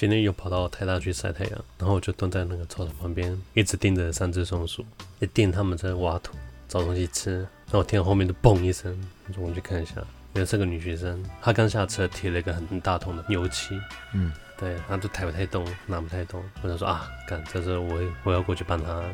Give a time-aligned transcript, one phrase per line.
[0.00, 4.82] 今天又跑到台大去晒太阳，然后我就蹲在那个操场旁边，一直盯着三只松鼠，
[5.18, 6.34] 一盯他们在挖土
[6.66, 7.40] 找东西吃。
[7.40, 8.98] 然后我听到后面的嘣一声，
[9.36, 9.96] 我就去看一下，
[10.32, 13.78] 原来是个女学生，她刚下车提了一个很大桶的油漆，
[14.14, 16.42] 嗯，对，她都抬不太动，拿不太动。
[16.62, 19.04] 我想说啊，干，这是我我要过去帮她，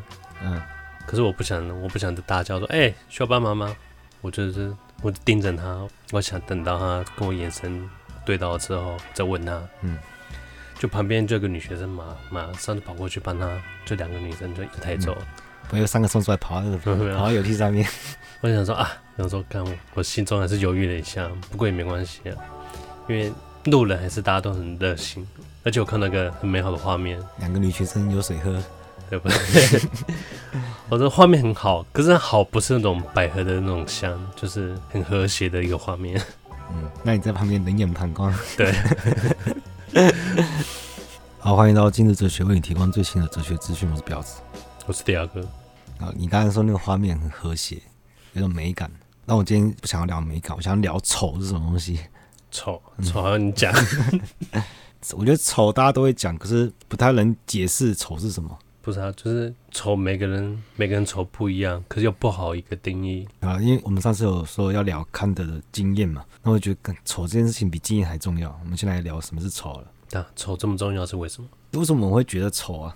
[0.41, 0.61] 嗯，
[1.05, 3.75] 可是我不想，我不想大叫说，哎、欸，需要帮忙吗？
[4.21, 7.89] 我就是，我就盯着她，我想等到她跟我眼神
[8.25, 9.99] 对到之后再问她，嗯。
[10.79, 13.47] 就旁边就有个女学生马马上就跑过去帮她，
[13.85, 15.11] 就两个女生就一抬走，
[15.69, 17.87] 我、嗯、有三个送出来跑， 跑到油梯上面。
[18.41, 22.37] 我想说啊，想说看我，我心中还是犹豫了一下，不过也没关系啊，
[23.07, 23.33] 因为
[23.65, 25.27] 路人还是大家都很热心，
[25.63, 28.61] 而且我看到个很美好的画面，两个女学生有水喝，
[29.09, 29.81] 对不对？
[30.89, 36.21] 我说画面很好，可是好不是那种百合的那种香，就是很和谐的一个画面。
[36.69, 38.71] 嗯，那你在旁边冷眼旁观，对。
[41.39, 43.89] 好，欢迎到今日哲学，为你提供最新的哲学资讯。
[43.89, 44.39] 我是彪子，
[44.85, 45.41] 我是迪亚哥。
[45.99, 47.81] 啊，你刚才说那个画面很和谐，
[48.33, 48.91] 有种美感。
[49.25, 51.99] 那我今天不想要聊美感，我想要聊丑是什么东西？
[52.51, 53.73] 丑，丑好像你讲。
[55.17, 58.55] 我觉得丑大家都会讲，可是不太能解释丑是什么。
[58.87, 63.59] 不是啊，就是丑，每个人每个人丑不一样，可是又不好一个定义啊。
[63.59, 68.57] 因为我们上次有说要聊康德的经验嘛，那我觉得丑这件事情比经验还重要。
[68.63, 69.91] 我们先来聊什么是丑了。
[70.17, 71.49] 啊，丑这么重要是为什么？
[71.73, 72.95] 为什么我们会觉得丑啊？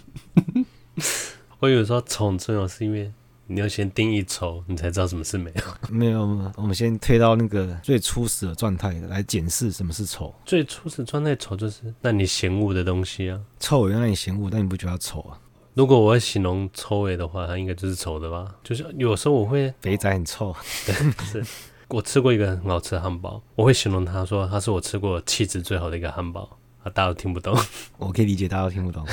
[1.60, 3.10] 我有时候丑很重要，是因为。
[3.50, 5.50] 你要先定义丑，你才知道什么是美。
[5.90, 6.20] 没有，
[6.56, 10.34] 我们先推到那个最初始的状态来检视什么是丑。
[10.44, 13.40] 最初始状态丑就是那你嫌恶的东西啊。
[13.58, 15.40] 臭原来你嫌恶，但你不觉得它丑啊？
[15.72, 18.54] 如果我要形容臭味的话，它应该就是丑的吧？
[18.62, 20.54] 就是有时候我会肥仔很臭。
[20.84, 21.44] 对，是
[21.88, 26.58] 我吃过一个很好吃的汉堡，我会形容它说它是我吃过气质最好的一个汉堡。
[26.82, 27.58] 啊，大家都听不懂。
[27.98, 29.04] 我可以理解大家都听不懂。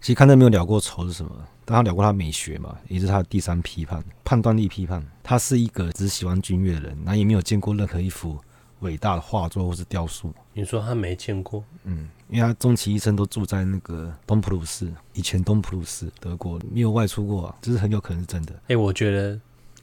[0.00, 1.30] 其实康德没有聊过仇是什么。
[1.68, 5.04] 但他聊过他美学嘛，也是他的第三批判，判断力批判。
[5.20, 8.38] 他是一个只喜欢君悦的人，那也没有见过任何一幅
[8.80, 10.32] 伟大的画作或是雕塑。
[10.52, 11.64] 你说他没见过？
[11.82, 18.52] 嗯，因为他终其一生都住在那个东普鲁士，以前东普鲁士德国没有外出过，啊，这是很有可能是真的。
[18.54, 19.36] 哎、欸，我觉得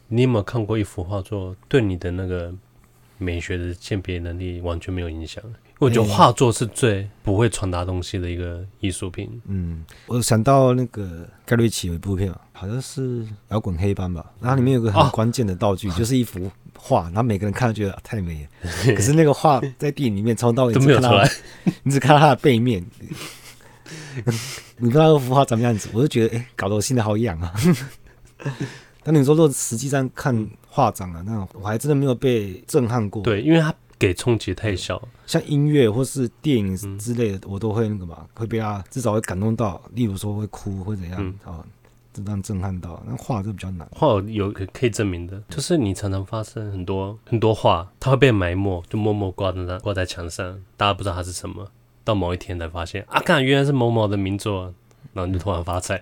[0.07, 2.53] 你有没有看过一幅画作，对你的那个
[3.17, 5.43] 美学的鉴别能力完全没有影响？
[5.79, 9.41] 我觉得画作是最不会传达东西的一个艺术品。
[9.47, 21.29] 嗯，我想到那个盖瑞奇有一部片，好像是摇滚黑帮吧，然后里面有个很关键的道具，哦、就是一幅画，然后每个人看都觉得太美了， 可是那个画在电影里面从头到尾都没有出来，
[21.83, 22.85] 你只看到它的背面，
[24.77, 27.53] 你不知道那幅画怎么样子，我就觉得哎、欸，搞得我心里好痒啊。
[29.05, 30.33] 但你说，如果实际上看
[30.73, 33.21] 画展啊，那种我还真的没有被震撼过。
[33.21, 33.71] 对，因为它。
[33.99, 39.81] 给冲击太小，像音乐或是电影之类的，我都会那个嘛，会被他至少会感动到。
[39.93, 41.63] 例如说会哭或怎样啊，
[42.11, 43.01] 这样震撼到。
[43.07, 43.87] 那画就比较难。
[43.93, 51.65] 画有可可以证明的，就是你常常发生很多很多画，它会被埋没，就默默挂在那挂在墙上，大家不知道它是什么。
[52.03, 54.73] 到某一天才发现啊，看原来是某某的名作，
[55.13, 55.97] 然后你就突然发财。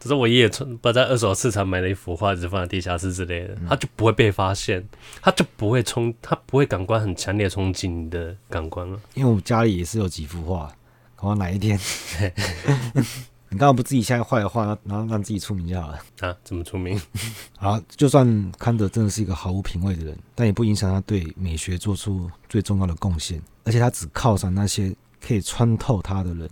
[0.00, 4.86] 只是我爷爷从不在二手市场买了一幅画，只放在地下室之类的，他就不会被发现，
[5.20, 9.00] 他就不会冲，他不会感官很强烈冲击你的感官了。
[9.14, 10.72] 因为我家里也是有几幅画，
[11.16, 11.78] 可能哪一天，
[13.50, 16.36] 你刚刚不自己现在画的画，然后让自己出名就好了啊？
[16.44, 17.00] 怎么出名？
[17.58, 26.48] 啊，就算康德真的是一个毫无品味的人，但也不影响他对美学做出最重要的贡献，而且他只靠上那些可以穿透他的人，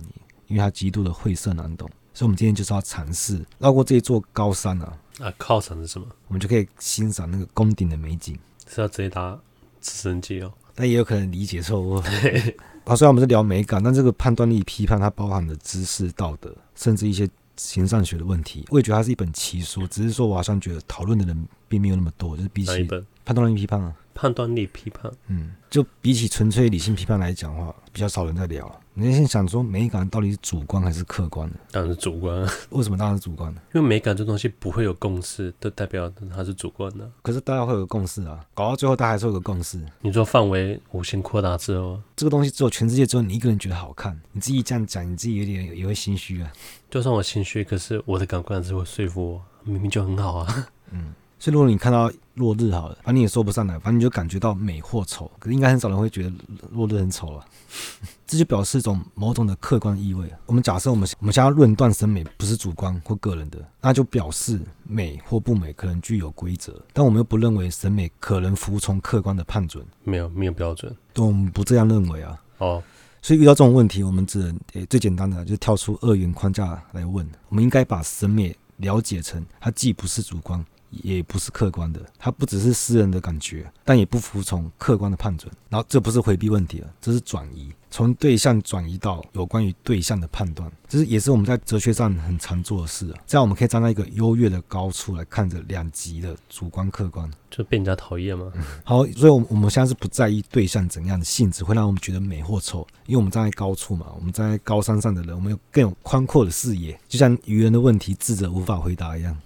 [0.47, 1.89] 因为他极度的晦涩难懂。
[2.17, 4.99] 所以，我们今天就是要尝试绕过这一座高山啊！
[5.21, 6.07] 啊，靠山是什么？
[6.29, 8.35] 我们就可以欣赏那个宫顶的美景。
[8.67, 9.39] 是要直接搭
[9.83, 10.51] 直升机哦？
[10.75, 11.97] 但也有可能理解错误。
[12.89, 17.29] 啊，虽然我们是聊美感，但这个判断力批判它包含的知识、道德，甚至一些
[17.59, 18.65] 形上学的问题。
[18.71, 22.89] 我也觉得它是一本奇书，只是说我好像觉得讨论的人并没有那么多，就是比起
[23.27, 28.81] 判断力批判啊，判断力批判，嗯，就比起纯粹理性批判来讲的话，比较少人在聊。
[28.95, 31.57] 你先想说美感到底是主观还是客观的？
[31.71, 32.51] 当然是主观啊。
[32.71, 33.61] 为什么当然是主观呢？
[33.75, 37.07] 因为美感这东西不会有共识，都代表它是主观的。
[37.21, 39.79] 可是大家会有个共识啊，搞到最后大家还是有个共识。
[40.01, 46.51] 你说范围无限扩大之后，这个东西只有全世界只有你一个人觉得好看，你自己这样讲，你自己有点也会心虚啊。
[46.89, 50.69] 就算我心虚，可是我的感官是会说服我，明明就很好啊。
[50.91, 51.13] 嗯。
[51.39, 55.31] 所以，如果你看到落日好了，反正你也说不上来，反正你就感觉到美或丑。
[55.39, 56.33] 可是，应该很少人会觉得
[56.73, 57.45] 落日很丑啊。
[58.27, 60.29] 这就表示一种某种的客观意味。
[60.47, 66.75] 我们假设我们我们想要论断审美不是主观或个人的，那就表示美或不美可能具有规则。
[66.93, 69.85] 但我们又不认为审美可能服从客观的判准。
[70.03, 70.95] 没有，没有标准。
[71.13, 72.43] 对，我们不这样认为啊。
[72.59, 72.83] 哦。
[73.23, 77.29] 所以遇到这种问题，我们只能诶、欸、最简单的就是跳出二元框架来问。
[77.49, 80.65] 我们应该把审美了解成，它既不是主观。
[80.91, 85.53] 也不是客观的，它不只是私人的感觉，但也不服从客观的判准。
[85.69, 93.13] 然后这不是回避问题了，这是转移，从对象转移到有关于对象的判断，这是也是我们在哲学上很常做的事。
[93.27, 98.51] 这样我们可以站在一个优越的高处来看着两极的主观客观，就被人家讨厌吗？
[98.85, 109.37] 好，所以，我我们现在是不在意对象怎样的性质会让我们觉得美或丑，因为我们站在高处嘛，我们站在高山上的人，我们有更有宽阔的视野，就像愚人的问题智者无法回答一样。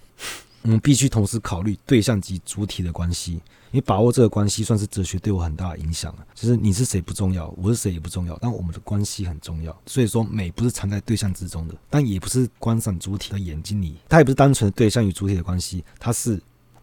[0.63, 6.27] 我们必须同时考虑对象及主体的关系，因为把握这个关系算是哲学对我很大的影响了。
[6.35, 9.75] 就是你是谁不重要，我是谁也不重要，但我们的关系很重要。
[9.87, 16.39] 所以说，美不是藏在对象之中的，但也不是观赏主体的眼睛里，它也不是单纯的对象与主体的关系，它是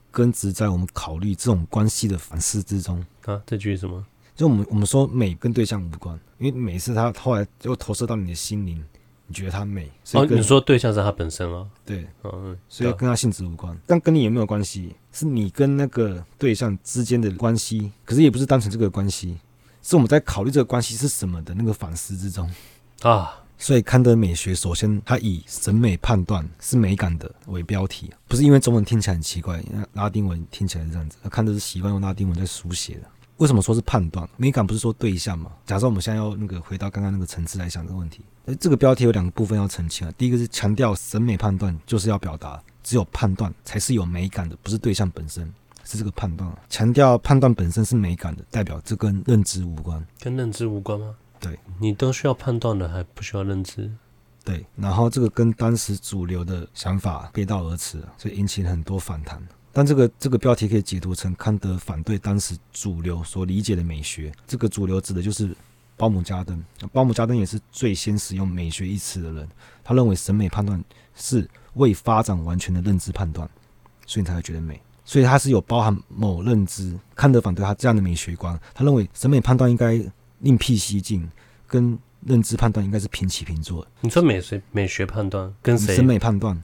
[0.09, 3.39] 根植在我们考虑这种关系的反思之中啊。
[3.45, 4.03] 这句是什么？
[4.35, 8.83] 就我们我们说美跟对象无关，因为美是它后来又投射到你的心灵。
[9.27, 9.91] 你觉得它美？
[10.13, 11.67] 哦，你说对象是它本身啊？
[11.85, 14.95] 对，嗯，所以跟它性质无关，但跟你有没有关系？
[15.11, 17.91] 是你跟那个对象之间的关系。
[18.05, 19.37] 可是也不是单纯这个关系，
[19.81, 22.49] 是我们在考虑这个关系是什么的那个反思之中
[23.01, 23.43] 啊。
[23.59, 29.63] 所以康德美学首先它以审美判断是美感的为标题，不是因为中文听起来很奇怪，
[29.93, 33.01] 拉丁文听起来是这样子，康德是习惯用拉丁文在书写的。
[33.37, 34.27] 为什么说是判断？
[34.35, 35.51] 美感不是说对象吗？
[35.65, 40.13] 假设我们现在要那个回到刚刚那个层次来想这个问题，诶，这个标题有两个部分要澄清啊。
[40.17, 45.53] 第一个是强调审美判断就是要表达，只有判断才是有美感的，不是对象本身，
[45.83, 46.51] 是这个判断。
[46.69, 50.03] 强调判断本身是美感的，代表这跟认知无关。
[50.19, 51.15] 跟认知无关吗？
[51.39, 53.91] 对，你都需要判断的，还不需要认知。
[54.43, 59.39] 对，然后这个跟当时主流的想法背道而驰，所以引起了很多反弹。
[59.77, 64.33] 但这个这个标题可以解读成康德反对当时主流所理解的美学。
[64.47, 65.55] 这个主流指的就是
[65.95, 66.59] 鲍姆加登。
[66.91, 69.47] 鲍姆加登也是最先使用美学一词的人。
[69.83, 70.83] 他认为审美判断
[71.13, 73.47] 是未发展完全的认知判断，
[74.07, 74.81] 所以你才会觉得美。
[75.05, 76.97] 所以他是有包含某认知。
[77.13, 78.59] 康德反对他这样的美学观。
[78.73, 80.03] 他认为审美判断应该
[80.39, 81.29] 另辟蹊径，
[81.67, 81.95] 跟
[82.25, 83.85] 认知判断应该是平起平坐。
[84.01, 85.97] 你说美学美学判断跟谁？
[85.97, 86.59] 审美判断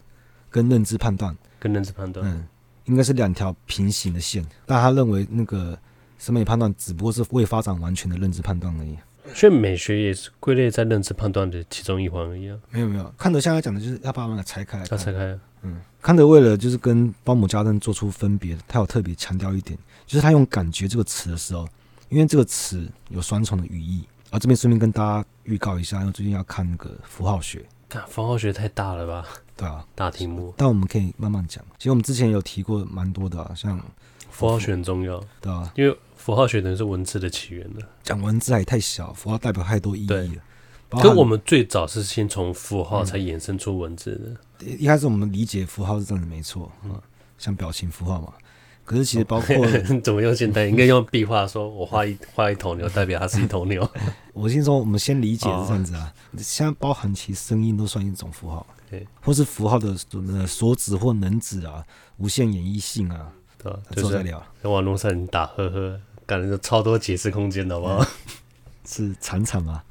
[0.49, 2.47] 跟认知判断跟认知判断，嗯。
[2.85, 5.77] 应该是两条平行的线，但他认为那个
[6.17, 8.97] 审美判断只不过是未发展完全的认知判断而已。
[9.33, 12.57] 所以美学也是归类在认知判断的其中一环而已啊。
[12.69, 14.85] 没有没有，康德现在讲的就是要把它们拆开来。
[14.91, 15.39] 要拆开。
[15.61, 21.65] 嗯，康德为了就是跟鲍姆加登做出分别，他有特别强调一点，就是他用“感觉”这个词的时候，
[22.09, 24.05] 因为这个词有双重的语义。
[24.29, 27.65] 啊这边顺便跟大家预告一下，因为最近要看那个符号学。
[27.87, 29.25] 看符号学太大了吧？
[29.55, 30.53] 对啊，大题目。
[30.57, 31.63] 但我们可以慢慢讲。
[31.77, 33.79] 其实我们之前有提过蛮多的、啊，像
[34.31, 37.81] 符号学很重要，对啊，因为符号学等于是文字的起源的。
[38.03, 40.99] 讲文字还太小，符号代表太多意义了。
[41.01, 44.65] 跟我们最早是先从符号才衍生出文字的。
[44.67, 46.99] 嗯、一开始我们理解符号是这样的，没错，嗯，
[47.37, 48.33] 像表情符号嘛。
[48.85, 49.55] 可是其实包括
[50.03, 53.89] 怎么用现代，应该用壁画，说我画一 画一头牛，代表它是一头牛。
[54.33, 56.13] 我先说，我们先理解是这样子啊。
[56.37, 59.95] 现在包含其实声音都算一种符号，对，或是符号的
[60.47, 61.85] 所指或能指啊，
[62.17, 63.79] 无限演绎性啊，对吧？
[63.95, 68.05] 就在聊，在网络上你打呵呵，感觉超多解释空间的，好不好？
[68.85, 69.81] 是惨惨吗？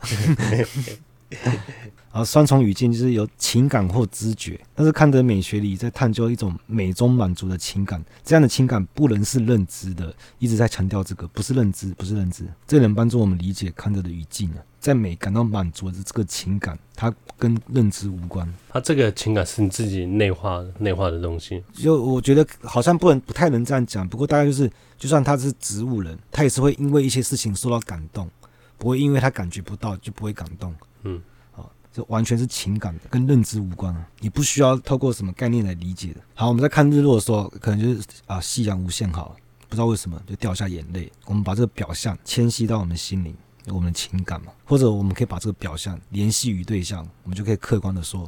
[2.13, 21.65] 然后双重语境就是有情感或知觉，但是康德美学里在探究一种美中满足的情感，这样的情感不能是认知的，一直在强调这个不是认知，不是认知，这能帮助我们理解康德的语境啊，在美感到满足的这个情感，它跟认知无关，它这个情感是你自己内化内化的东西。
[21.73, 28.29] 就我觉得好像不能不太能这样讲，不过大概就是，就算他是植物人，他也是会因为一些事情受到感动，
[28.77, 30.75] 不会因为他感觉不到就不会感动，
[31.05, 31.23] 嗯。
[31.53, 34.09] 好这完全是情感的，跟认知无关啊！
[34.21, 36.21] 你不需要透过什么概念来理解的。
[36.35, 39.37] 好，我们在看日落的时候，可能就是啊，夕阳无限好，
[39.69, 41.13] 不知道为什么就掉下眼泪。
[41.27, 48.27] 我们把这个表象迁徙到我们心灵，我们的情感嘛，或者我们可以把这个表象联系于对象，我们就可以客观的说，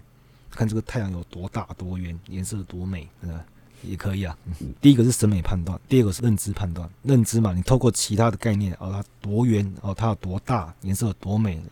[0.50, 3.42] 看这个太阳有多大多圆，颜色多美，对吧？
[3.82, 4.36] 也可以啊。
[4.44, 6.88] 嗯， 第一个是审美判断，第二个是认知判断。
[7.02, 11.62] 认知嘛，你透过其他的概念，哦，它多圆，哦，它有多大，颜色有多美。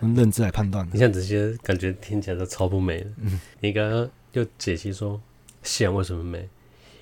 [0.00, 3.10] 用认知来判断，你像这些感觉听起来都超不美的。
[3.18, 5.20] 嗯，你刚刚又解析说
[5.62, 6.48] 夕阳为什么美？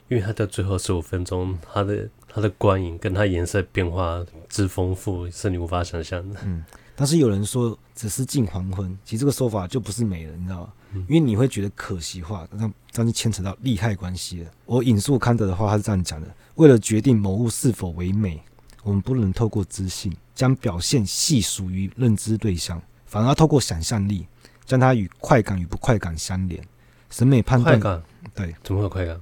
[0.09, 6.41] 因为它的最后十五分钟，它的它的光影跟它颜色变化之丰富，是你无法想象的。
[6.45, 10.73] 嗯，但是有人说只是近黄昏，其实这个说法就不是美了，你知道吗？
[10.93, 14.51] 嗯，因为你会觉得可惜化，这样这样就牵扯到利害关系了。
[14.65, 18.41] 我引述康德的话，他是这样讲的：为了决定某物是否为美。
[18.85, 24.25] 我们不能透过知性将表现系属于认知对象，反而要透过想象力
[24.65, 26.63] 将它与快感与不快感相连。
[27.11, 28.03] 审美判断，快感
[28.35, 29.21] 对，怎么会有快感？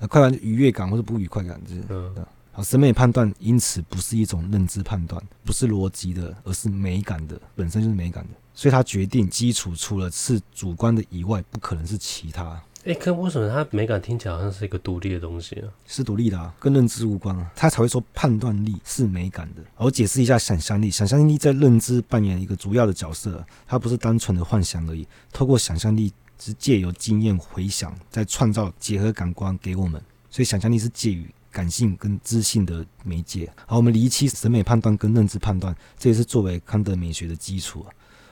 [0.00, 2.26] 呃，快感愉悦感或者不愉快感，就是嗯。
[2.54, 8.30] 好，审美判断因此不是一种认知判断，不是逻辑的，而是美感的，本身就是美感的。
[8.52, 12.62] 所以它决定基础除了是主观的以外，不可能是其他。
[12.84, 15.68] 哎，可为什么它美感听起来好像是一个独立的东西啊？
[15.86, 17.50] 是独立的啊，跟认知无关啊。
[17.54, 19.62] 他才会说判断力是美感的。
[19.76, 25.06] 我解释一下想象力，想象力在认知扮演一个主要的角色，它不是单纯的幻想而已。
[25.32, 30.02] 透过想象力，是借由经验回想，再创造结合感官给我们。
[30.30, 31.28] 所以想象力是介于。
[31.52, 33.46] 感性跟知性的媒介。
[33.66, 37.84] 好，我们离弃审美判断跟认知判断，这也是作为康德美学的基础。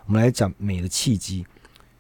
[0.06, 1.44] 我们来讲美的契机，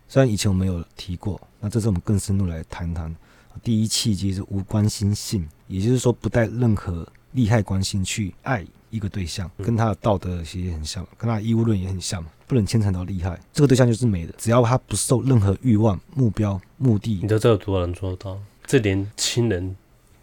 [0.08, 3.14] 虽然以前我们有提过，那这次我们更深入来谈谈。
[3.62, 17.20] 第一契机是无关心性，也就是说不带任何利害关系去爱一个对象，跟他的道德其实也很像，跟他的义务论也很像，不能牵扯到利害，这个对象就是美的，只要他不受任何欲望、目标、目的。
[17.22, 18.38] 你知道这有多少人做到？
[18.66, 19.76] 这连亲人。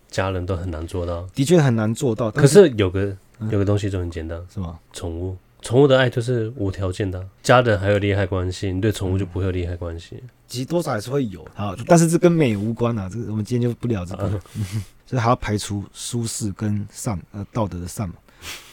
[0.09, 2.31] 家人都很难做到，的确很难做到。
[2.31, 3.15] 可是有个
[3.51, 4.79] 有个东西就很简单，是吗？
[4.93, 7.27] 宠物，宠物的爱就是无条件的。
[7.43, 10.23] 家人还有利害关系，你对宠物就不会有利害关系。
[10.47, 13.09] 其实多少还是会有，好， 但是这跟美无关啊。
[13.09, 14.41] 这个我们今天就不聊这个，啊、
[15.05, 18.15] 所以还要排除舒适跟善呃道德的善嘛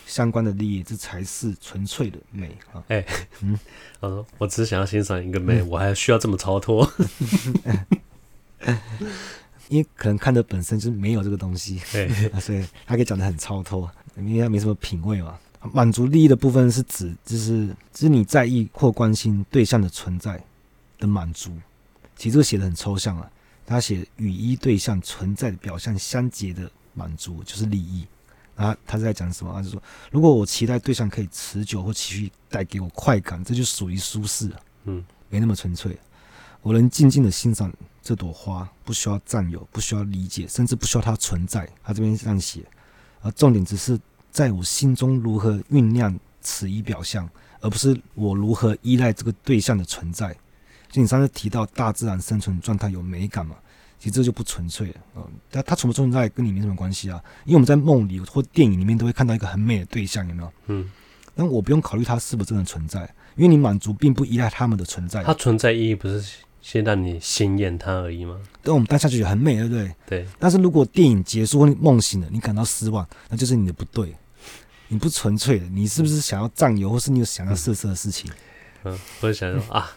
[0.06, 2.84] 相关的利益，这才是纯粹的美啊。
[2.88, 3.06] 哎、欸，
[3.40, 3.58] 嗯，
[4.00, 6.88] 他 说我只是想要欣赏一个美，嗯、我还需要这么超脱。
[9.68, 15.36] 因为可能看的本身就是没有这个东西，对，所以他可以讲的很超脱，因为他没什么品味嘛。
[15.72, 20.42] 满足利益的部分是指就是就是你在意或关心对象的存在
[20.98, 21.50] 的满足。
[22.16, 23.30] 其实这个写的很抽象啊，
[23.66, 28.06] 他写与一对象存在的表象相结的满足就是利益。
[28.56, 29.52] 啊，他是在讲什么？
[29.52, 34.48] 他就说，如果我期待对象可以持久或持续带给我快感，这就属于舒适，
[34.84, 35.98] 嗯，没那么纯粹。
[36.62, 41.68] 我能静静的欣赏这朵花，不需要占有，不需要理解，甚至不需要它存在。
[41.82, 42.62] 他这边这样写，
[43.22, 43.98] 而重点只是
[44.34, 50.36] 在我心中如何酝酿此一表象，而不是我如何依赖这个对象的存在。
[50.90, 53.54] 就你上次提到大自然生存状态有美感嘛？
[53.96, 54.94] 其实这就不纯粹了。
[55.14, 57.22] 嗯，但它存不存在跟你没什么关系啊。
[57.44, 60.52] 因为我们在梦里或电影里面都会看到一个很美的对象，有没有？
[60.66, 60.90] 嗯。
[61.36, 63.02] 但我不用考虑它是不是真的存在，
[63.36, 65.22] 因为你满足并不依赖他们的存在。
[65.22, 66.38] 它存在意义不是？
[66.60, 68.40] 先让你心验它而已吗？
[68.62, 69.94] 对，我们当下就觉得很美，对不对？
[70.06, 70.26] 对。
[70.38, 74.14] 但是如果电影结束或你梦醒了，你感到失望，那就是你的不对，
[74.88, 78.30] 你不纯粹的，你是不是想要占有，或是你有想要色色的事情？
[78.84, 79.90] 嗯，或者想说啊，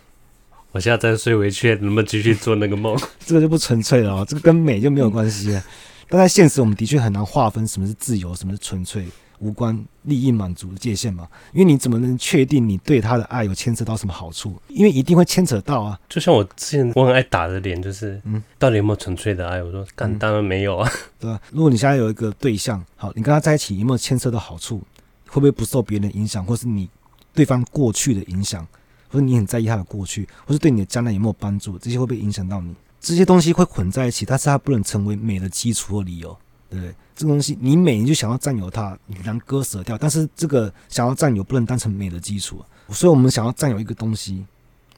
[0.71, 2.97] 我现在再睡回去，能不能继续做那个梦？
[3.25, 5.63] 这个就不纯粹了哦，这个跟美就没有关系了。
[6.09, 9.05] 但在现实，我们的确很难划分什么是自由，什么是纯粹。
[9.39, 11.27] 无关利益满足的界限嘛？
[11.53, 14.59] 因为你怎么能确定你对他的爱有牵扯到什么好处？
[14.67, 15.99] 因为一定会牵扯到啊！
[16.09, 19.61] 就像我之前我很爱打的脸，就是嗯，到底有没有纯粹的爱？
[19.61, 20.89] 我说，干当然没有啊，
[21.19, 21.39] 对吧？
[21.51, 24.81] 如果你现在有一个对象，好，你跟他在一起有没有牵涉到好处？
[25.27, 26.89] 会不会不受别人的影响，或是你
[27.33, 28.65] 对方过去的影响，
[29.09, 31.77] 或者你很在意他的过去，或是对你的将来有没有帮助？
[31.77, 32.73] 这些会不会影响到你？
[32.99, 36.35] 这些东西会混在一起，但是它不能成为美的基础或理由。
[36.75, 36.93] 对？
[37.15, 39.97] 这个东西你美，你就想要占有它，你能割舍掉。
[39.97, 42.63] 但是这个想要占有不能当成美的基础。
[42.89, 44.45] 所以，我们想要占有一个东西，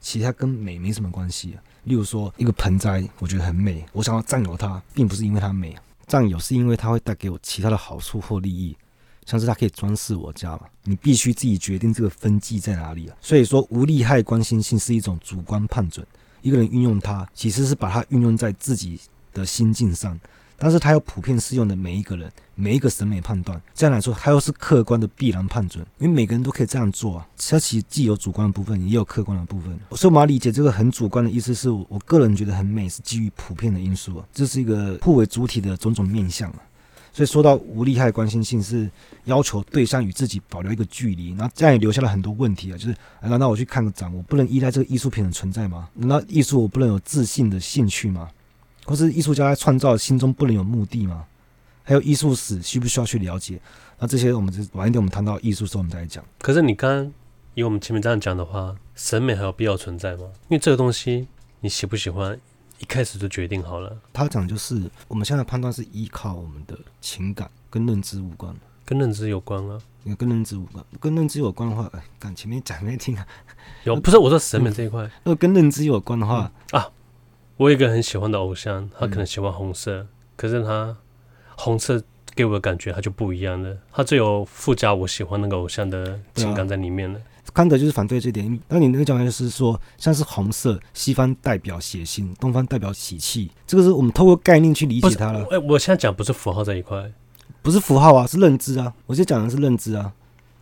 [0.00, 1.56] 其实它跟美没什么关系。
[1.84, 5.74] 例如说，一个盆栽，我觉得很美，我想要占有它，并不是因为它美，
[6.06, 8.76] 占有是因为它会带给我其他的好处或利益，
[9.24, 10.60] 像是它可以装饰我家嘛。
[10.84, 13.16] 你必须自己决定这个分际在哪里啊。
[13.20, 16.06] 所以说，无利害关心性是一种主观判准。
[16.42, 19.00] 一个人运用它，其实是把它运用在自己
[19.32, 20.20] 的心境上。
[20.62, 27.26] 但是它又普遍适用的每一个人，每一个审美判断，这样来说，它又是客观的必然判准，因为每个人都可以这样做啊。
[27.38, 29.74] 它其实既有主观的部分，也有客观的部分。
[29.92, 34.26] 所以我们要理解这个很主观的意思，是我个人觉得很美，是基于普遍的因素啊。
[34.34, 36.60] 这是一个互为主体的种种面向啊。
[37.12, 38.88] 所以说到无利害关心性，是
[39.24, 42.76] 要求对象与自己保留一个距离，然后这样也留下了很多问题啊。
[42.76, 45.88] 就是难道我去看个展，我不能依赖这个艺术品的存在吗？
[45.94, 48.28] 难道艺术我不能有自信的兴趣吗？
[48.84, 51.24] 或是艺术家在创造心中不能有目的吗？
[51.82, 53.60] 还有艺术史需不需要去了解？
[53.98, 56.24] 那这些我们就晚一点我们谈到艺术时候我们再来讲。
[56.40, 57.12] 可是你刚刚
[57.54, 60.24] 以我们前面这样讲的话，审美还有必要存在吗？
[60.48, 61.26] 因为这个东西
[61.60, 62.38] 你喜不喜欢，
[62.78, 63.98] 一开始就决定好了。
[64.12, 69.80] 他讲就是我们现在判断是依靠我们的情感跟认知无关，跟认知有关啊。
[70.16, 73.26] 跟认知无关，跟认知有关的话，哎，刚前面讲没听啊？
[73.84, 76.90] 有不是我说审美这一块， 如果跟认知有关的话、嗯、啊。
[77.60, 80.96] 我有一个很喜欢的偶像，他可能喜欢红色，嗯、可是他
[81.56, 82.02] 红色
[82.34, 87.20] 给我的感觉他就不一样了，他最有附加我喜欢那个偶像的情感在里面了。
[87.52, 88.58] 康德就是反对这点。
[88.68, 95.46] 那你那个讲法就是说，像是红色，西方代表血腥，东方代表喜气，这个是我们透过概念去理解它了。
[95.50, 97.12] 哎，我现在讲不是符号这一块，
[97.60, 98.94] 不是符号啊，是认知啊。
[99.04, 100.14] 我现在讲的是认知啊，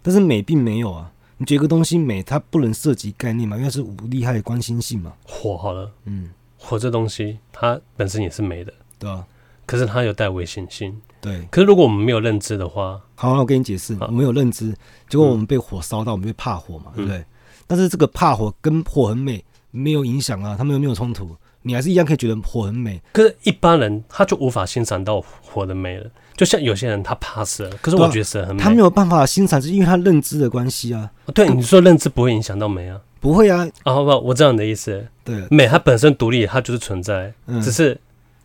[0.02, 1.12] 但是美并没有啊。
[1.37, 3.57] 你觉得一个东西美，它不能涉及概念嘛？
[3.57, 5.12] 因为是无利害关心性嘛。
[5.23, 9.25] 火好了，嗯，火这东西它本身也是美的，对啊。
[9.65, 11.47] 可是它有带危险性，对。
[11.50, 14.75] 可是如果我们没有认知的话，好，那我跟你解释，我们有认知，
[15.11, 17.23] 结果我们被火烧到，我们会怕火嘛，对不对？
[17.67, 22.99] 但是这个怕火跟火很美没有影响啊，他们又没有冲突，你还是一样可以觉得火很美。
[23.12, 31.11] 可是一般人他就无法欣赏到火的美了，就像有些人他怕蛇，可是我觉得蛇很美，他没有办法欣赏，是因为他认知的关系啊。
[31.35, 32.99] 对，你说认知不会影响到美啊？
[33.21, 33.67] 不会啊。
[33.85, 35.07] 啊，好不好，我知道你的意思。
[35.25, 37.33] 对，美它本身独立，它就是存在，
[37.63, 37.99] 只是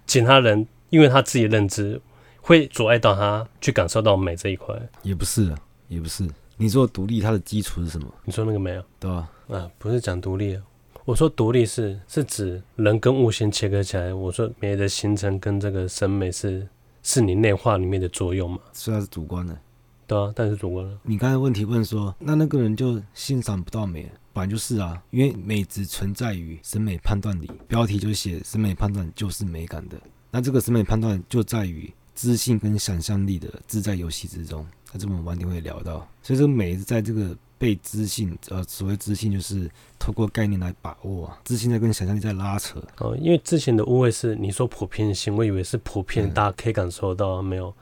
[0.06, 0.68] 其他人。
[0.90, 2.00] 因为他自己认知
[2.40, 5.52] 会阻碍到他去感受到美这一块，也不是，
[5.88, 6.24] 也不是。
[6.56, 8.06] 你说独立，它的基础是什么？
[8.26, 8.84] 你说那个美啊？
[9.00, 9.28] 对吧？
[9.50, 10.62] 啊，不是讲独立啊。
[11.04, 14.14] 我说独立是是指人跟物先切割起来。
[14.14, 16.68] 我说美的形成跟这个审美是
[17.02, 18.60] 是你内化里面的作用嘛？
[18.72, 19.58] 虽然是主观的，
[20.06, 20.96] 对啊，但是主观的。
[21.02, 27.50] 你刚才问题问说，那那个人就欣赏不到美，本来就是啊，因为美只存在于审美判断里。
[27.68, 29.98] 标题就写审美判断就是美感的。
[30.32, 36.08] 那这个审美判断就在于知性跟想象力的自在游戏之中，那这我们晚点会聊到。
[36.24, 42.84] 所以这个美是在这个被知性，呃，所谓知性就是透过概念来把握啊，知性在跟想象力在拉扯。
[42.98, 47.74] 哦，因为之前的误会是你说普遍性，我以为是普遍，大家可以感受到，没有，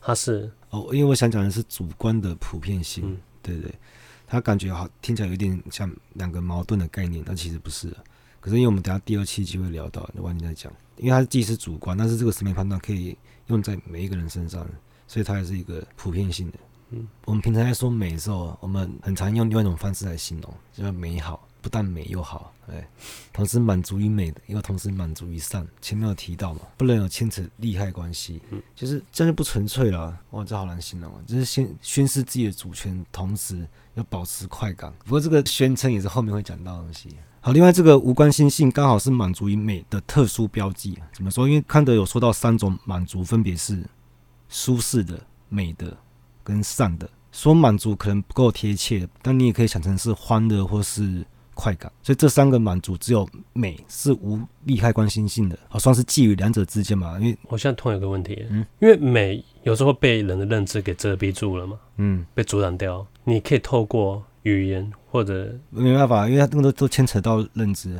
[0.00, 3.72] 它是哦，因为我想讲的是主观的普遍性，对对，
[4.34, 7.96] 他感觉好听起来有点像两个矛盾的概念，但其实不是。
[8.40, 10.72] 可是因为我们等下第二期就会聊到，那晚点再讲。
[10.96, 14.66] 因为它既是主观，但是这个审美判断可以用在每一个人身上，
[15.06, 16.58] 所以它也是一个普遍性的。
[16.90, 22.86] 嗯，我们平常在说美的时候，我们很常用另外一种方式来形容，就叫美好，不但美又好，哎，
[23.32, 25.66] 同时满足于美的，又同时满足于善。
[25.80, 30.14] 前面有提到嘛，不能有牵扯利害关系，嗯，就是这样就不纯粹了。
[30.32, 34.92] 哇，这好难形容啊，就是宣宣示自己的主权，同时要保持快感。
[35.06, 37.16] 不过这个宣称也是后面会讲到的东西。
[37.40, 40.98] 好，另外这个无关心性刚好是满足于美的特殊标记。
[41.14, 41.48] 怎么说？
[41.48, 43.82] 因为康德有说到三种满足，分别是
[44.50, 45.96] 舒适的、美的
[46.42, 47.08] 跟善的。
[47.32, 51.90] 说满足可能不够贴切，但你也可以想成是欢乐或是快感。
[52.02, 57.18] 所以这三个满足只有美是无利害关系性的，好，算是介于两者之间嘛。
[57.18, 63.06] 因为我现在突然有个问题，嗯，因为美有时候被人的认知给遮蔽住了嘛，嗯，被阻挡掉。
[63.24, 64.22] 你可以透过。
[64.44, 67.98] 语言或者没办法，因为它那么多都牵扯到认知，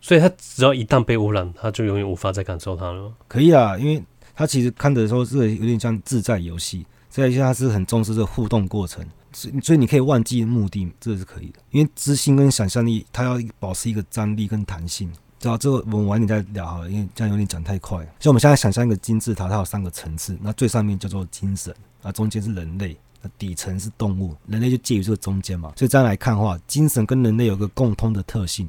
[0.00, 3.12] 所以它只要一旦被污染，它就永远无法再感受它了。
[3.28, 4.02] 可以啊，因为
[4.34, 11.58] 它其实看的时候是有点像自在游戏，这一下它是很重视这个互动过程，所以你可以忘记目的，这个是可以的。
[11.70, 15.10] 因为知性跟想象力，它要保持一个张力跟弹性。
[15.38, 17.98] 知道这个我们晚点再聊好了，因为这样有点讲太快。
[18.18, 22.96] 所以我们现在想象一个金字塔，它有三个层次，那最上面叫做精神，那中间是人类。
[23.26, 28.68] 那底层是动物，人类就介于这个中间嘛，所以这样来看的话，精神跟人类有个共通的特性，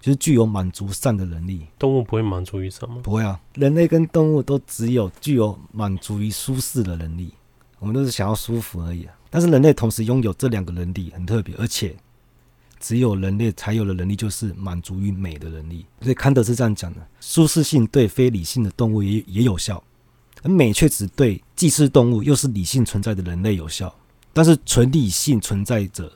[0.00, 1.66] 就是具有满足善的能力。
[1.80, 3.02] 动物不会满足于什么？
[3.02, 7.34] 不会啊，人类跟动物都只有具有满足于舒适的能力，
[7.80, 9.14] 我们都是想要舒服而已啊。
[9.30, 11.96] 但是人类同时拥有这两个能力，很特别，而且
[12.80, 15.84] 只有人类才有的能力，就是满足于美的能力。
[16.00, 19.82] 所以康德是这样讲的：舒适性对非理性的动物也也有效。
[20.42, 23.92] 而美却只对既是动物又是理性存在的人类有效，
[24.32, 26.12] 但是纯理性存在者，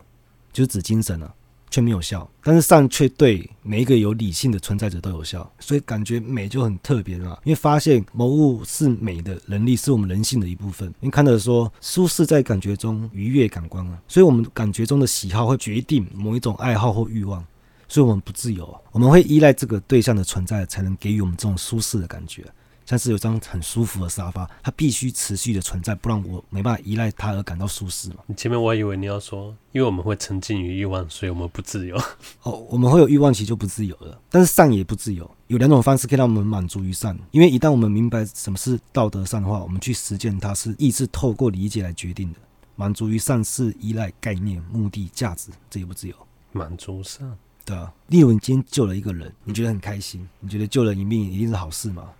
[0.52, 1.34] 就是指精神啊，
[1.72, 2.28] 却没有效。
[2.44, 7.40] 但是善却对每一个有理性的存在者都有效，所以感觉美就很特别了。
[7.44, 10.86] 因为发现某物是美的能力，是我们人性的一部分。
[11.00, 17.44] 因为看到说，舒适在感觉中愉悦感官啊，所以我们感觉中的喜好会决定某一种爱好或欲望，
[17.88, 22.44] 所以我们不自由，我们会依赖这个对象的存在，才能给予我们这种舒适的感觉。
[22.92, 28.16] 像是有张很舒服的沙发，它必须持续的存在，不然我没办法依赖它而感到舒适嘛。
[28.26, 31.96] 你前面我还以为你要说，因为我们会沉浸于欲望，所以我们不自由。
[32.44, 34.20] 哦，我们会有欲望，其实就不自由了。
[34.28, 37.18] 但是善也不自由，有两种方式可以让我们满足于善。
[37.30, 42.38] 因为一旦我们明白什么是道德善的话，我们去实践它是意志透过理解来决定的。
[42.76, 46.14] 满足于善是依赖概念、目的、价值，这也不自由。
[46.52, 47.90] 满足善，对啊。
[48.08, 52.10] 例如你今天救了一个人，你觉得很开心，你觉得救人一命一定是好事吗？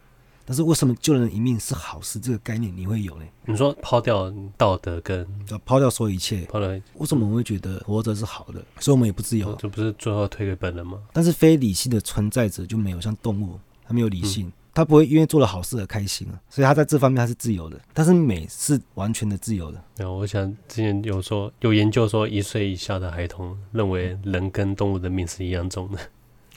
[0.53, 2.21] 但是为什么救人一命是好事？
[2.21, 3.25] 这个概念你会有呢？
[3.47, 5.27] 你说抛掉道德跟
[5.65, 8.62] 抛掉所有一切，抛掉为什么我们会觉得活着是好的？
[8.79, 10.99] 所以我们也不自由，这不是最后推给本人吗？
[11.11, 19.83] 但是非理性的存在者就没有，像动物，他没有理性，他不会因为做了好事而开心啊，所以他在这方面他是自由的，但是美是完全的自由的。
[20.01, 25.99] 有，我想之前有说有研究说，一岁以下的孩童认为人跟动物的命是一样重的。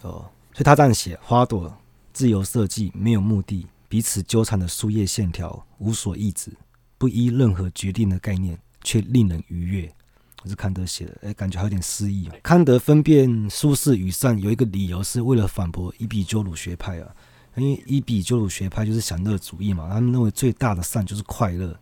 [0.02, 1.74] 哦，所以他这样写：花朵
[2.12, 6.52] 自由设计，没有目的，彼此纠缠的树叶线条无所抑制，
[6.98, 9.92] 不依任何决定的概念，却令人愉悦。
[10.48, 12.30] 是康德写的，哎，感觉还有点诗意。
[12.44, 17.16] 康德分辨舒适与善有一个理由，是为了反驳伊比鸠鲁学派啊。
[17.56, 21.76] 因为伊比鸠鲁学派就是享乐主义嘛，他们认为最大的善就是快乐。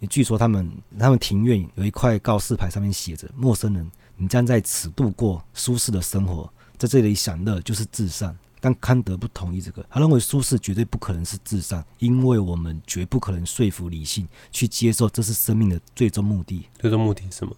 [0.00, 16.68] 也据说他们他们庭院有一块告示牌，上面写着：“陌生人，你将在此度过舒适的生活，在这里享乐就是至善。”但康德不同意这个，他认为舒适绝对不可能是至上，因为我们绝不可能说服理性去接受这是生命的最终目的。
[16.78, 17.52] 最终目的是什么？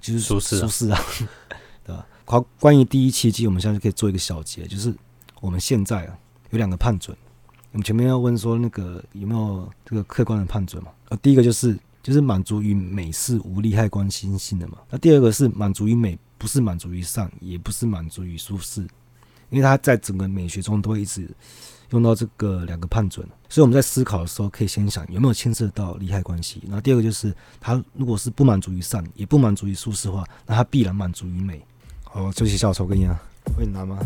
[0.00, 0.98] 就是舒适，舒适啊，
[1.84, 2.06] 对吧？
[2.24, 4.94] 好，关于第一契机，我们现在就可以做一个小结，就是
[5.42, 6.18] 我们现在啊
[6.48, 7.14] 有两个判准。
[7.72, 10.90] 我们前面要问说那个有没有这个客观的判准嘛？
[11.10, 14.78] 啊，第一个就是就是满足于美是无利害关心性的嘛。
[14.88, 18.86] 那第二个是满足于美，不是满足于善，也不是满足于舒适，
[19.52, 21.30] 因为它在整个美学中都会一直。
[21.90, 26.62] 用到这个两个判准，所以我们在思考的时候，可以先想有没有牵涉到利害关系。
[26.64, 31.62] 然后第二个就是，他如果是不满足于善，也不满足于舒适化，那他必然满足于美。
[32.02, 33.14] 好，休息一下，我抽根烟，
[33.54, 33.98] 会拿吗？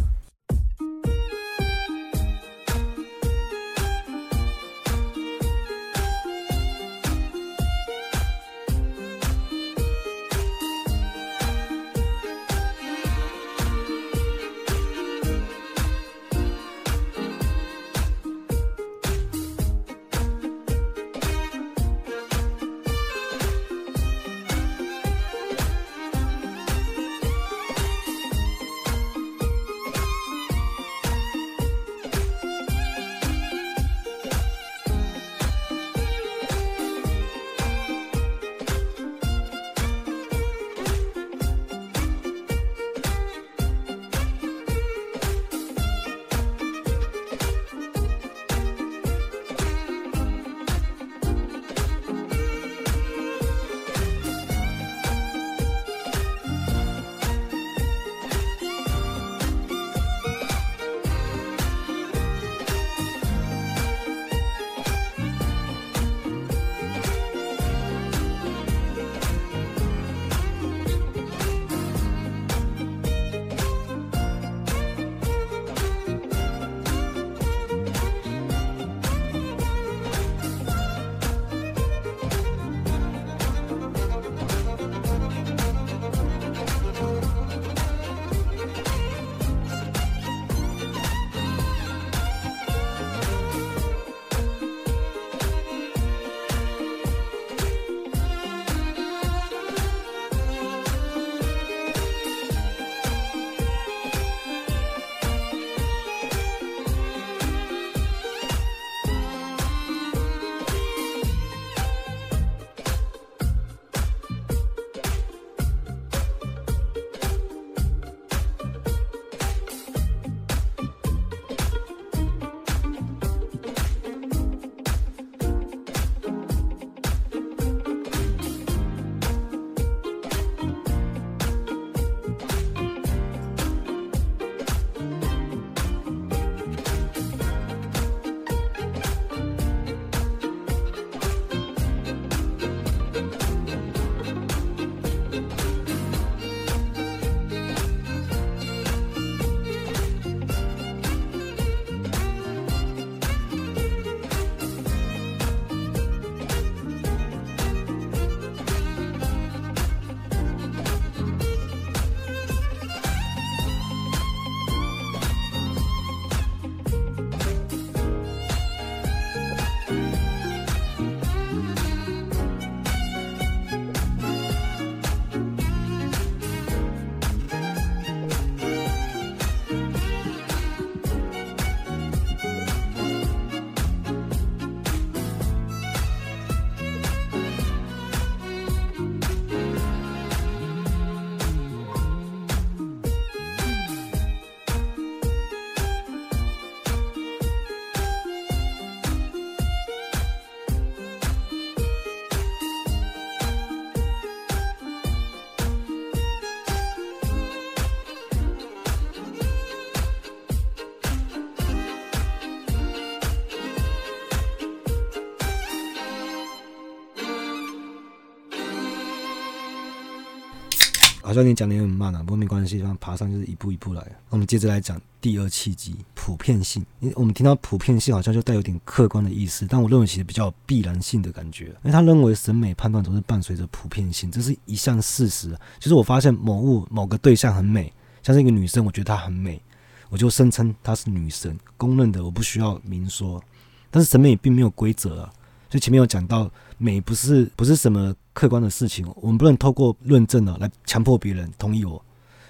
[221.36, 224.04] 像你讲的有点慢啊，不过没关系，反正爬上就是一步一步来。
[224.30, 226.84] 我们接着来讲第二契机，普遍性。
[227.00, 231.66] 因为我们听到普遍性好像就带有点客观的意思，但我认为其实比较有必然性的感觉。
[231.66, 235.56] 因为他认为审美判断总是伴随着普遍性，这是一项事实。
[235.78, 239.60] 就是我发现某物某个对象很美，像是一个女生，我觉得她很美，
[240.08, 243.42] 我就声称她是女神，公认的，我不需要明说。
[243.90, 245.32] 但是审美并没有规则啊，
[245.68, 252.02] 就前面有讲到，美不是不是什么客观的事情，我们不能透过论证哦来强迫别人同意我，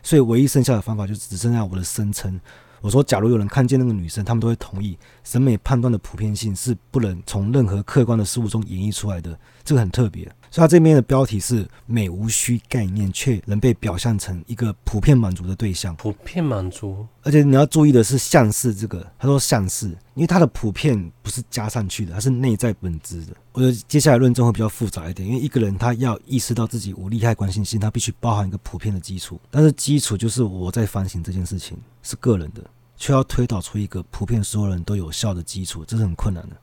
[0.03, 2.41] 所以唯一剩下的方法就只剩下我的声称。
[2.83, 10.31] 我说，假如有人看见那个女生，他们都会同意，审美判断的普遍性是不能从任何客观的事物中演绎出来的，这个很特别。
[10.57, 15.95] 所以他这边的标题是“美无需概念，却能被表象成一个普遍满足的对象”。
[16.01, 23.35] 普遍满足，而且你要注意的是“像是”这个，他说“像是”，因为它的普遍不是加上去的，它是内在本质的。
[23.53, 29.39] 我觉得接下来论证会比较复杂一点，因为一个人他要意识到自己无利害关系性，他必须包含一个普遍的基础。
[29.51, 32.65] 但是基础就是我在反省这件事情是个人的，
[32.97, 36.57] 却要推导出一个普遍所有人都有效的基础，这是很困难的。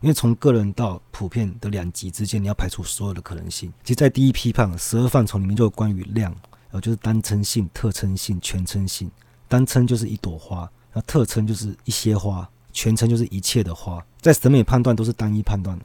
[0.00, 3.72] 因为从个人到普遍的两极之间，你要排除所有的可能性。
[3.82, 6.34] 其实，在第一批判十二范畴里面，就有关于量，
[6.70, 9.10] 呃就是单称性、特称性、全称性。
[9.48, 14.04] 单称就是一朵花，那特称就是一些花，全称就是一切的花。
[14.20, 15.84] 在审美判断都是单一判断的。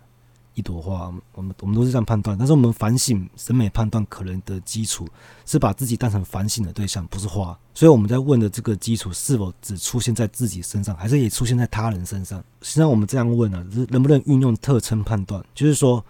[0.53, 5.07] 一朵花，我们我们都是这样判断，但是我们反省审美判断可能的基础
[5.45, 7.57] 是把自己当成反省的对象，不是花。
[7.73, 12.39] 所以我们在问的这个基础是否只出现在自己身上，还是也出现在他人身上？
[12.61, 15.41] 实际上我们这样问啊，是能不能运用特称判断？
[15.55, 16.03] 就是说，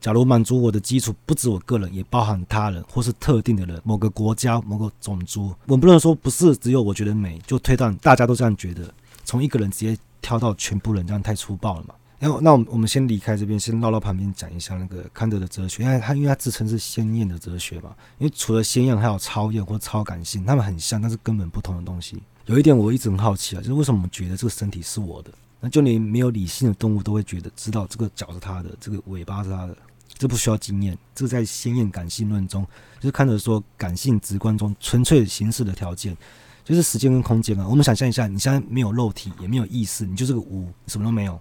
[0.00, 8.92] 假如满足我的基础不止我个人，也包含他人或是特定的人，某个国家、某个种族，我们不能说不是只有我觉得美，就推断大家都这样觉得，
[9.24, 11.94] 从一个人直接挑到全部人，这样太粗暴了嘛。
[12.20, 22.20] 那那我们我们先离开这边，先绕到旁边讲一下那个康德的哲学，因为他因为他自称是鲜艳的哲学嘛，因为除了鲜艳，还有超验或超感性，他们很像，但是根本不同的东西。
[22.46, 25.30] 有一点我一直很好奇啊，就是为什么我们觉得这个身体是我的？
[25.60, 29.76] 那就连没有理性的动物都会觉得知道这个脚是他的，这个尾巴是他的，
[30.16, 30.96] 这不需要经验。
[31.14, 32.66] 这在鲜艳感性论中，
[32.98, 36.16] 就是康德说感性直观中纯粹形式的条件，
[36.64, 37.66] 就是时间跟空间啊。
[37.68, 41.38] 我们想象一下，你现在没有肉体，也没有意识，你就是个无，什么都没有。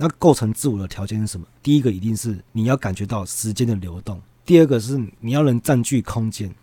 [0.00, 1.46] 那构成自我的条件是什么？
[1.62, 6.54] 第一个一定是你要感觉到时间的流动，第二个是你要能占据空间，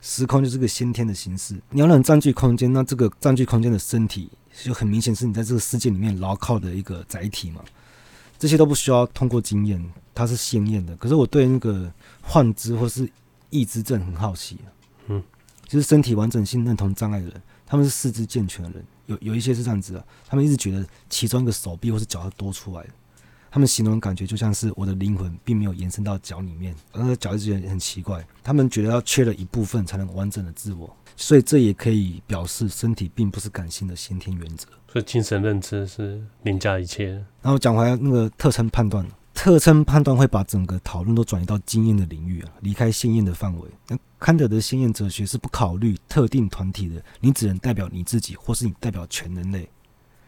[0.00, 4.30] 时空就是个先天的形式，你要能占据空间，那这个占据空间的身体
[4.64, 7.62] 就很明显是你在这个世界里面牢靠的一个载体嘛。
[8.38, 10.96] 这些都不需要通过经验，它是鲜艳的。
[10.96, 13.06] 可是我对那个幻肢或是
[13.50, 14.56] 异肢症很好奇，
[15.08, 15.22] 嗯，
[15.68, 18.84] 就是身体完整性认同障碍的人，他们是四肢健全的人。
[19.06, 22.90] 有有一些是这样子的，他们一直觉得其中一个手臂或是脚要多出来的，
[23.48, 28.26] 他们形容感觉就像是我的灵魂并没有延伸到脚里面，那个脚一直觉得很奇怪。
[28.42, 34.66] 他们觉得要缺了一部分才能完整的自我，所以这也可以表示身体并不是感性的先天原则。
[34.92, 37.12] 所以精神认知是凌驾一切。
[37.42, 39.06] 然后讲回来那个特征判断。
[39.42, 43.66] 特称判断会把整个讨论都转移到经验的领域啊，离开鲜艳的范围。
[43.88, 49.60] 那康德的鲜艳哲学是不考虑特定团体的，你只能代表你自己，或是你代表全人类。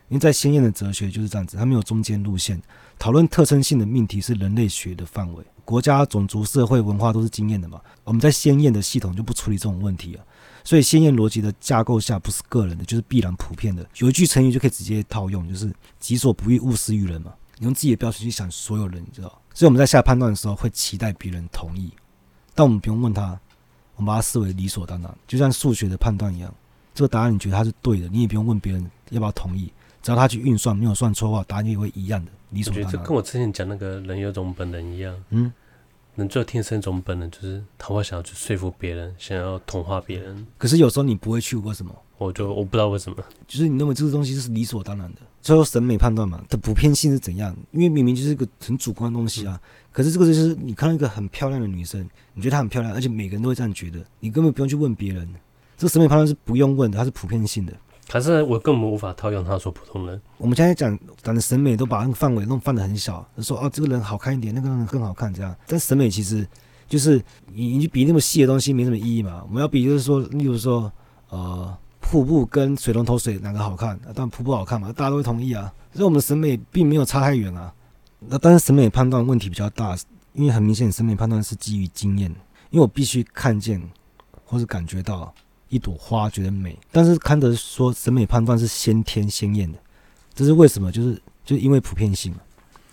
[0.09, 2.59] 因为在鲜艳的哲学就是这样子，它没有中间路线。
[2.99, 7.79] 讨论特称性的命题是人类学的范围，国家、种族、社会、文化都是经验的嘛。
[8.05, 10.25] 我们在鲜艳的系统就不处理这种问题啊。
[10.65, 13.87] 所以鲜艳逻辑的架构下，不是个人的，就是必然普遍的。
[13.99, 15.71] 有一句成语就可以直接套用，就是
[16.01, 17.35] “己所不欲，勿施于人”嘛。
[17.63, 21.93] 你用自己的标准去想所有人，你知道，所以我们在下判断的时候会期待别人同意，
[22.57, 23.39] 但我们不用问他，
[23.95, 26.53] 我们把它视为理所当然，就像数学的判断一样，
[26.93, 29.73] 这个答案你觉得它是对的，你也不用问别人要不要同意，
[30.03, 32.89] 只要他去运算没有算错的话，答案也会一样的，理所当然。
[32.89, 35.53] 我觉得这跟我之前讲那个人有种本能一样，嗯。
[36.17, 40.47] 人最天生一种本能，就是他会想要去说服别人，想要同化别人。
[40.59, 41.95] 可是有时候你不会去，为什么？
[42.23, 45.19] 我就我不知道为什么，就是你认为这个东西是理所当然的。
[45.41, 47.55] 最后审美判断嘛，它普遍性是怎样？
[47.73, 49.61] 因为明明就是一个很主观的东西啊。
[49.61, 55.29] 嗯、可是这个就是你看到一个很漂亮的女生，你觉得她很漂亮，而且每个人都会这样觉得，你根本不用去问别人。
[55.77, 57.73] 这个审美判断是不用问的，它是普遍性的。
[58.09, 60.21] 可是我根本无法套用他说普通人。
[60.39, 65.55] 我们现在讲讲的审美，都把那个范围弄放的很小，说哦，这个人好看一点，那个人更好看这样。
[65.67, 66.47] 但审美其实。
[66.89, 67.19] 就是
[67.55, 69.43] 你，你比那么细的东西没什么意义嘛。
[69.49, 70.93] 我们要比，就是说，例如说，
[71.31, 73.99] 呃，瀑布跟水龙头水哪个好看？
[74.07, 75.73] 当然瀑布好看嘛，大家都会同意啊。
[75.95, 77.73] 所以我们的审美并没有差太远啊。
[78.19, 79.97] 那但是审美判断问题比较大，
[80.35, 82.31] 因为很明显审美判断是基于经验，
[82.71, 83.81] 因为我必须看见
[84.45, 85.33] 或是感觉到
[85.69, 86.79] 一朵花觉得美。
[86.91, 89.79] 但是康德说审美判断是先天鲜艳的，
[90.35, 90.93] 这是为什么？
[90.93, 92.39] 就是就因为普遍性嘛。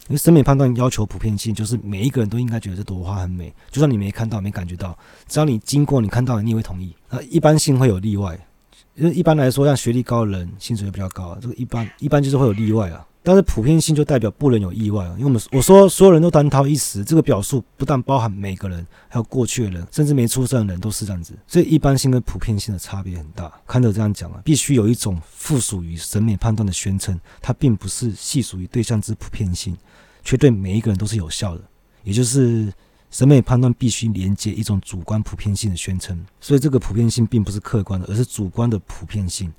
[0.07, 6.95] 因为审美判断要求普遍性，就是每一个人都应该觉得这朵花很美，就算你没看到、没感觉到，只要你经过、你看到了，你也会同意。
[7.11, 8.47] 那一般性会有例外，
[8.95, 13.05] 因为一般来说，像学历高的人，薪水也比较高，这个一般一般就是会有例外啊。
[13.21, 21.33] 但是普遍性就代表不能有意外啊，因为我们我说所有人都单挑一时，这个表述不但包含每个人，还有过去的人，甚至没出生的人都是这样子。
[21.45, 23.51] 所以一般性跟普遍性的差别很大。
[23.67, 29.77] 康德这样讲啊，必须有一种附属于审美判断的宣称，它并不是系属于对象之普遍性，
[30.23, 31.61] 却对每一个人都是有效的。
[32.03, 32.73] 也就是
[33.11, 39.51] 审美判断必须连接一种主观普遍性的宣称，所以这个普遍性并不是客观的，而是主观的普遍性。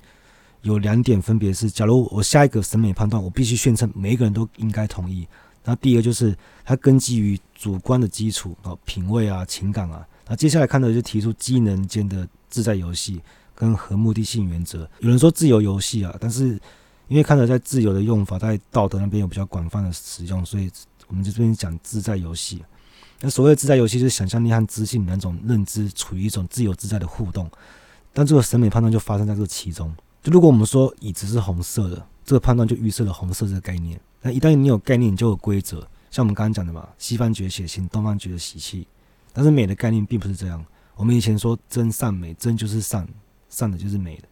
[0.61, 5.27] 有两点，分别是：假如我下一个审美判断，我必须宣称每一个人都应该同意。
[5.63, 10.07] 那第一个就是它根基于主观的基础啊，品味啊、情感啊。
[10.27, 13.21] 那接下来看到就提出机能间的自在游戏
[13.53, 14.89] 跟合目的性原则。
[14.99, 16.59] 有人说自由游戏啊，但是
[17.07, 20.71] 因为看的在自由的用法在道德那边有比较广泛的使用，所以
[21.07, 22.63] 我们就这边讲自在游戏。
[23.21, 27.49] 那所谓的自在游戏，就是想象力和知性两种认知处于一种自由自在的互动，
[28.11, 29.95] 但这个审美判断就发生在这其中。
[30.23, 33.99] 就如果我们说椅子是红色的，这个判断就预设了红色这个概念。
[34.21, 35.87] 那一旦你有概念，你就有规则。
[36.09, 38.87] 像我们刚刚讲的嘛，西方觉得血腥，东方觉得喜气。
[39.33, 40.63] 但是美的概念并不是这样。
[40.95, 43.07] 我们以前说真善美，真就是善，
[43.49, 44.23] 善的就是美的。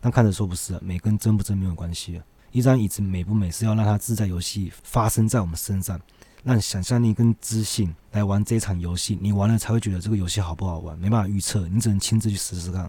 [0.00, 2.20] 但看着说不是，美跟真不真没有关系。
[2.52, 6.00] 一张椅子美不美，是要让它自在游戏发生在我们身上，
[6.46, 9.18] 让想象力跟知性来玩这场游戏。
[9.20, 12.88] 你玩了才会觉得这个游戏好不好玩，没办法预测，你只能亲自去试试看。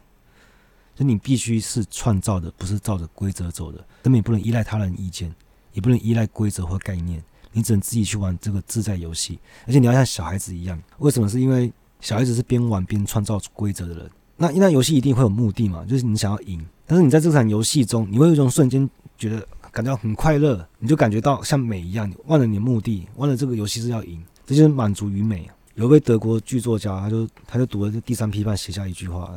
[0.96, 3.84] 就你必须是创造的，不是照着规则走的。
[4.04, 5.34] 根本不能依赖他人意见，
[5.74, 7.24] 也不能依赖规则或概念。
[7.52, 9.40] 你只能自己去玩这个自在游戏。
[9.66, 11.28] 而且你要像小孩子一样，为什么？
[11.28, 14.12] 是因为小孩子是边玩边创造规则的人。
[14.36, 15.84] 那那游戏一定会有目的嘛？
[15.86, 16.64] 就是你想要赢。
[16.86, 24.26] 但是你在这场游戏中，你会有一种瞬间觉得感到很快乐，你就感觉到像美一样，忘了你的目的，忘了这个游戏是要赢。
[24.44, 25.48] 这就是满足于美。
[25.76, 29.32] 有一位德国剧作家，他就他就读了这第三批判，写下一句话。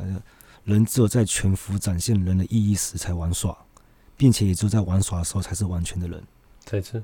[0.63, 3.55] 人只有在全幅展现人的意义时才玩耍，
[4.17, 6.23] 并且也只有在玩耍的时候才是完全的人。
[6.65, 7.03] 再次，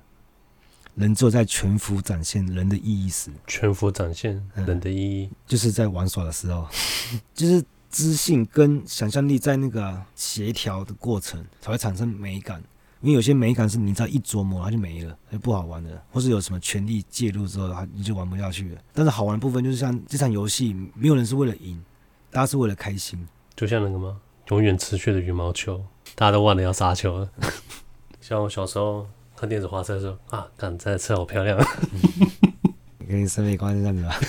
[0.96, 6.68] 人只有在全幅展现人的意义时，全幅展现人的意义，嗯、就是在玩耍的时候，
[7.36, 12.64] 就是知性跟想象力在那个协调的过程才会产生美感。
[13.02, 18.82] 因为有些美感是你只要一琢磨它就没了，它就不好玩了，或是有什么权力介入之后，它你就玩不下去了。
[18.94, 21.84] 但是好玩的部分就是像这场游戏，没有人是为了赢，
[22.32, 23.28] 大家是为了开心。
[23.56, 24.20] 就像那个吗？
[24.50, 25.84] 永远持续的羽毛球，
[26.16, 27.30] 大家都忘了要杀球了。
[28.22, 31.58] 像我小时候看电子花车的时候啊，看这台车好漂亮。
[33.08, 34.20] 跟你审美观是这样子吧？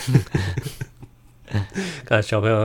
[2.05, 2.63] 看小朋友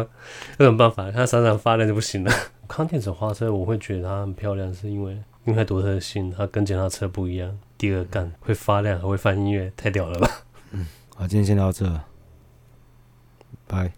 [0.58, 1.12] 有什么办法？
[1.12, 2.32] 他闪闪发亮就不行了。
[2.68, 7.58] 看电子花车，我会觉得它很漂亮，是因为因为它独特性，它跟其他车不一样。
[7.78, 10.30] 第二干会发亮，还会放音乐，太屌了吧？
[10.72, 12.02] 嗯，好，今天先到这，
[13.68, 13.92] 拜。